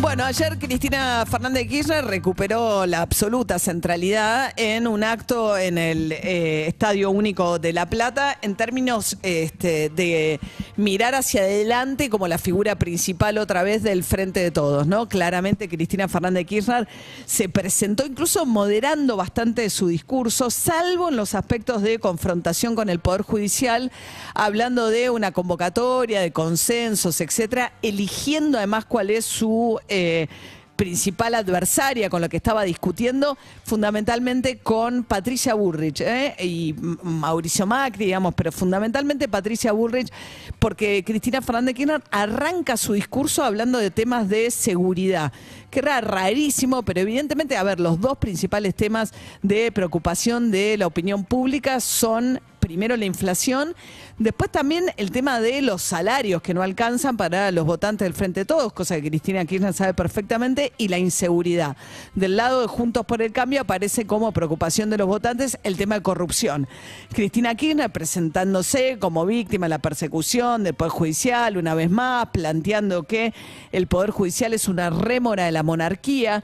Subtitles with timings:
[0.00, 6.12] Bueno, ayer Cristina Fernández de Kirchner recuperó la absoluta centralidad en un acto en el
[6.12, 10.38] eh, Estadio Único de La Plata en términos este, de
[10.76, 15.08] mirar hacia adelante como la figura principal otra vez del Frente de Todos, ¿no?
[15.08, 16.88] Claramente Cristina Fernández de Kirchner
[17.24, 23.00] se presentó incluso moderando bastante su discurso, salvo en los aspectos de confrontación con el
[23.00, 23.90] Poder Judicial,
[24.34, 30.28] hablando de una convocatoria, de consensos, etcétera, eligiendo además cuál es su eh,
[30.76, 36.36] principal adversaria con la que estaba discutiendo, fundamentalmente con Patricia Bullrich ¿eh?
[36.38, 40.12] y Mauricio Macri, digamos, pero fundamentalmente Patricia Bullrich,
[40.58, 45.32] porque Cristina Fernández de Kirchner arranca su discurso hablando de temas de seguridad,
[45.70, 49.12] que era rarísimo, pero evidentemente, a ver, los dos principales temas
[49.42, 53.76] de preocupación de la opinión pública son primero la inflación,
[54.18, 58.40] después también el tema de los salarios que no alcanzan para los votantes del Frente
[58.40, 61.76] de Todos, cosa que Cristina Kirchner sabe perfectamente, y la inseguridad.
[62.16, 65.94] Del lado de Juntos por el Cambio aparece como preocupación de los votantes el tema
[65.94, 66.66] de corrupción.
[67.12, 73.04] Cristina Kirchner presentándose como víctima de la persecución del Poder Judicial, una vez más, planteando
[73.04, 73.32] que
[73.70, 76.42] el Poder Judicial es una rémora de la monarquía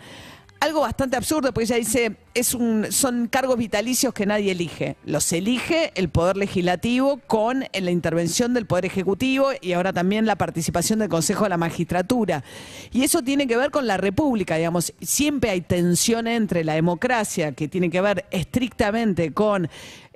[0.62, 4.96] algo bastante absurdo, porque ella dice, es un, son cargos vitalicios que nadie elige.
[5.04, 10.36] Los elige el Poder Legislativo con la intervención del Poder Ejecutivo y ahora también la
[10.36, 12.44] participación del Consejo de la Magistratura.
[12.92, 14.92] Y eso tiene que ver con la República, digamos.
[15.00, 19.68] Siempre hay tensión entre la democracia, que tiene que ver estrictamente con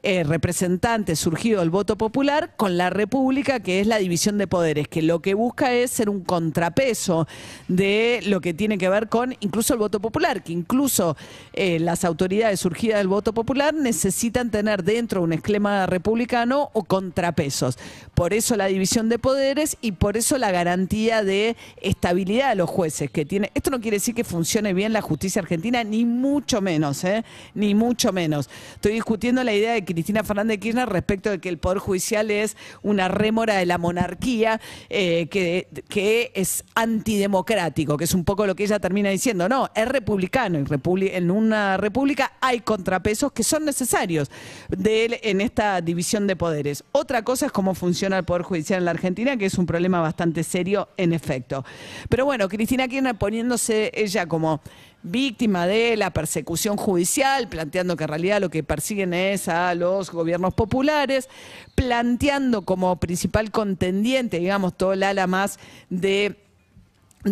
[0.08, 4.86] eh, representantes surgido del voto popular con la República, que es la división de poderes,
[4.86, 7.26] que lo que busca es ser un contrapeso
[7.66, 11.16] de lo que tiene que ver con incluso el voto popular, que incluso
[11.54, 17.76] eh, las autoridades surgidas del voto popular necesitan tener dentro un esquema republicano o contrapesos.
[18.14, 22.70] Por eso la división de poderes y por eso la garantía de estabilidad de los
[22.70, 23.50] jueces que tiene.
[23.54, 27.24] Esto no quiere decir que funcione bien la justicia argentina, ni mucho menos, ¿eh?
[27.54, 28.48] ni mucho menos.
[28.74, 32.30] Estoy discutiendo la idea de Cristina Fernández de Kirchner respecto de que el Poder Judicial
[32.30, 38.46] es una rémora de la monarquía eh, que, que es antidemocrático, que es un poco
[38.46, 39.48] lo que ella termina diciendo.
[39.48, 44.30] No, es republicano y en una república hay contrapesos que son necesarios
[44.68, 46.84] de él en esta división de poderes.
[46.92, 50.02] Otra cosa es cómo funciona el Poder Judicial en la Argentina, que es un problema
[50.02, 51.64] bastante serio en efecto.
[52.10, 54.60] Pero bueno, Cristina Kirchner poniéndose ella como
[55.06, 60.10] víctima de la persecución judicial, planteando que en realidad lo que persiguen es a los
[60.10, 61.28] gobiernos populares,
[61.74, 65.58] planteando como principal contendiente, digamos, todo el ala más
[65.90, 66.45] de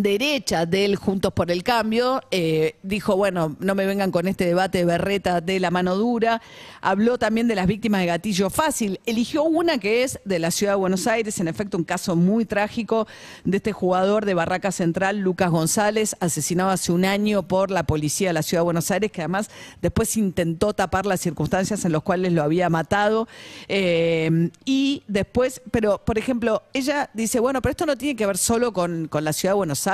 [0.01, 4.79] derecha del Juntos por el Cambio, eh, dijo, bueno, no me vengan con este debate
[4.79, 6.41] de berreta de la mano dura,
[6.81, 10.73] habló también de las víctimas de gatillo fácil, eligió una que es de la ciudad
[10.73, 13.07] de Buenos Aires, en efecto un caso muy trágico
[13.45, 18.29] de este jugador de Barraca Central, Lucas González, asesinado hace un año por la policía
[18.29, 19.49] de la ciudad de Buenos Aires, que además
[19.81, 23.29] después intentó tapar las circunstancias en las cuales lo había matado,
[23.69, 28.37] eh, y después, pero por ejemplo, ella dice, bueno, pero esto no tiene que ver
[28.37, 29.84] solo con, con la ciudad de Buenos Aires,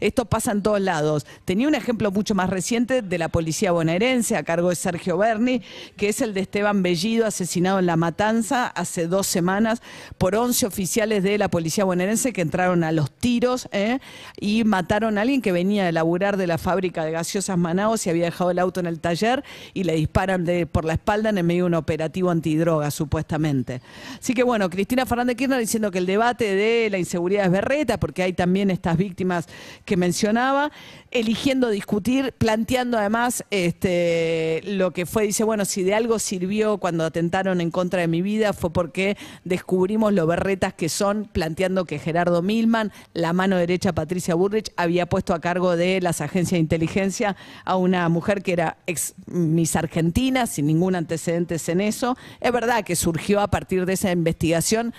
[0.00, 1.26] esto pasa en todos lados.
[1.44, 5.62] Tenía un ejemplo mucho más reciente de la policía bonaerense a cargo de Sergio Berni,
[5.96, 9.82] que es el de Esteban Bellido, asesinado en La Matanza hace dos semanas
[10.18, 13.98] por 11 oficiales de la policía bonaerense que entraron a los tiros ¿eh?
[14.38, 18.10] y mataron a alguien que venía de laburar de la fábrica de gaseosas Manaos y
[18.10, 19.44] había dejado el auto en el taller
[19.74, 23.80] y le disparan de, por la espalda en medio de un operativo antidroga, supuestamente.
[24.18, 27.98] Así que bueno, Cristina Fernández Kirchner diciendo que el debate de la inseguridad es berreta,
[27.98, 29.46] porque hay también estas víctimas
[29.84, 30.70] que mencionaba,
[31.10, 37.04] eligiendo discutir, planteando además este, lo que fue, dice, bueno, si de algo sirvió cuando
[37.04, 41.98] atentaron en contra de mi vida fue porque descubrimos lo berretas que son, planteando que
[41.98, 46.58] Gerardo Milman, la mano derecha Patricia Burrich, había puesto a cargo de las agencias de
[46.58, 52.16] inteligencia a una mujer que era ex Miss Argentina, sin ningún antecedente en eso.
[52.40, 54.94] Es verdad que surgió a partir de esa investigación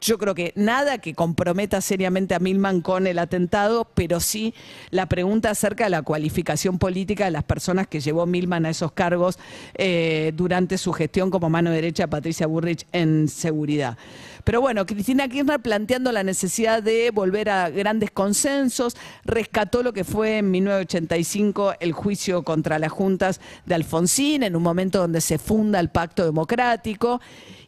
[0.00, 4.54] yo creo que nada que comprometa seriamente a Milman con el atentado, pero sí
[4.90, 8.92] la pregunta acerca de la cualificación política de las personas que llevó Milman a esos
[8.92, 9.38] cargos
[9.74, 13.96] eh, durante su gestión como mano derecha de Patricia Burrich en seguridad.
[14.44, 18.94] Pero bueno, Cristina Kirchner planteando la necesidad de volver a grandes consensos,
[19.24, 24.62] rescató lo que fue en 1985 el juicio contra las juntas de Alfonsín, en un
[24.62, 27.22] momento donde se funda el pacto democrático.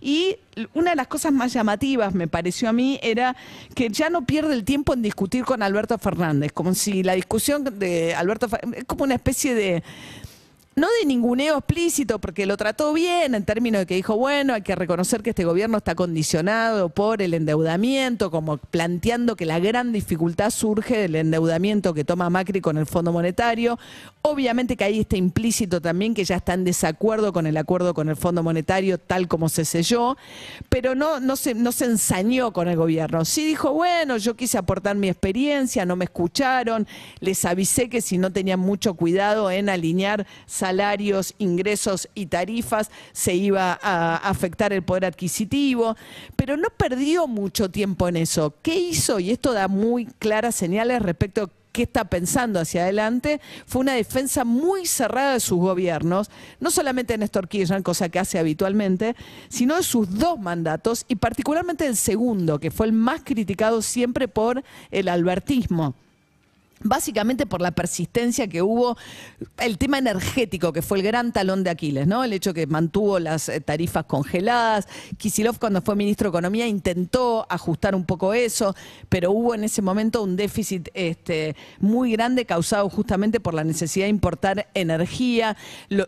[0.08, 0.37] Y
[0.73, 3.35] una de las cosas más llamativas, me pareció a mí, era
[3.75, 7.64] que ya no pierde el tiempo en discutir con Alberto Fernández, como si la discusión
[7.64, 9.82] de Alberto Fer- es como una especie de
[10.76, 14.61] no de ninguneo explícito, porque lo trató bien en términos de que dijo, bueno, hay
[14.61, 19.91] que reconocer que este gobierno está condicionado por el endeudamiento, como planteando que la gran
[19.91, 23.79] dificultad surge del endeudamiento que toma Macri con el Fondo Monetario.
[24.28, 28.08] Obviamente que ahí está implícito también que ya está en desacuerdo con el acuerdo con
[28.08, 30.17] el Fondo Monetario tal como se selló,
[30.69, 33.25] pero no, no, se, no se ensañó con el gobierno.
[33.25, 36.88] Sí dijo, bueno, yo quise aportar mi experiencia, no me escucharon,
[37.20, 43.32] les avisé que si no tenían mucho cuidado en alinear salarios, ingresos y tarifas, se
[43.37, 45.96] iba a afectar el poder adquisitivo,
[46.34, 48.55] pero no perdió mucho tiempo en eso.
[48.62, 49.20] ¿Qué hizo?
[49.20, 53.93] Y esto da muy claras señales respecto a qué está pensando hacia adelante, fue una
[53.93, 59.14] defensa muy cerrada de sus gobiernos, no solamente de Néstor Kirchner, cosa que hace habitualmente,
[59.50, 64.26] sino de sus dos mandatos y particularmente el segundo, que fue el más criticado siempre
[64.26, 65.94] por el albertismo.
[66.82, 68.99] Básicamente por la persistencia que hubo,
[69.58, 72.23] el tema energético, que fue el gran talón de Aquiles, ¿no?
[72.23, 74.87] El hecho que mantuvo las eh, tarifas congeladas.
[75.17, 78.75] Kisilov, cuando fue ministro de Economía, intentó ajustar un poco eso,
[79.08, 84.05] pero hubo en ese momento un déficit este, muy grande causado justamente por la necesidad
[84.05, 85.56] de importar energía,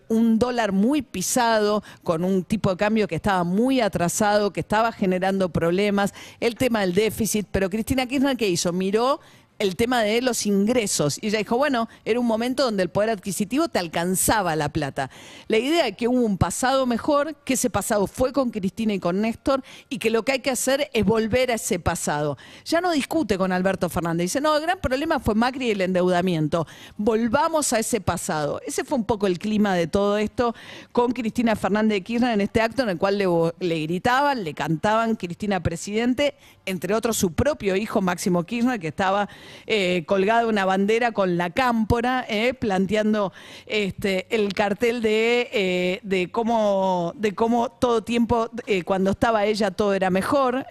[0.09, 4.93] un dólar muy pisado, con un tipo de cambio que estaba muy atrasado, que estaba
[4.93, 7.47] generando problemas, el tema del déficit.
[7.50, 8.73] Pero Cristina Kirchner, ¿qué hizo?
[8.73, 9.20] Miró
[9.58, 11.19] el tema de los ingresos.
[11.20, 15.10] Y ella dijo, bueno, era un momento donde el poder adquisitivo te alcanzaba la plata.
[15.49, 19.00] La idea de que hubo un pasado mejor, que ese pasado fue con Cristina y
[19.00, 22.38] con Néstor, y que lo que hay que hacer es volver a ese pasado.
[22.64, 24.25] Ya no discute con Alberto Fernández.
[24.26, 26.66] Dice, no, el gran problema fue Macri y el endeudamiento.
[26.96, 28.60] Volvamos a ese pasado.
[28.66, 30.55] Ese fue un poco el clima de todo esto
[30.93, 33.26] con Cristina Fernández de Kirchner en este acto en el cual le,
[33.60, 36.34] le gritaban, le cantaban Cristina Presidente,
[36.66, 39.28] entre otros su propio hijo Máximo Kirchner, que estaba
[39.67, 43.33] eh, colgada una bandera con la cámpora, eh, planteando
[43.67, 48.50] este, el cartel de, eh, de, cómo, de cómo todo tiempo,
[48.85, 50.67] cuando estaba ella, todo era mejor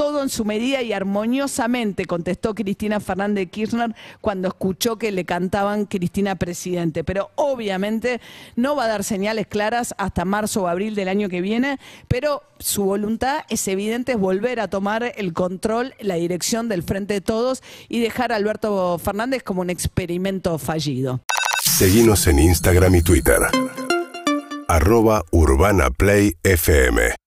[0.00, 5.84] todo en su medida y armoniosamente, contestó Cristina Fernández Kirchner cuando escuchó que le cantaban
[5.84, 7.04] Cristina Presidente.
[7.04, 8.18] Pero obviamente
[8.56, 12.42] no va a dar señales claras hasta marzo o abril del año que viene, pero
[12.58, 17.20] su voluntad es evidente, es volver a tomar el control, la dirección del Frente de
[17.20, 21.20] Todos y dejar a Alberto Fernández como un experimento fallido.
[21.62, 23.40] Seguimos en Instagram y Twitter.
[24.66, 25.24] Arroba.